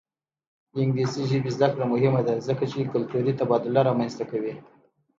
[0.73, 4.53] د انګلیسي ژبې زده کړه مهمه ده ځکه چې کلتوري تبادله رامنځته کوي.